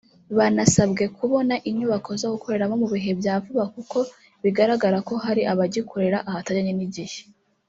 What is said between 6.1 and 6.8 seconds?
ahatajyanye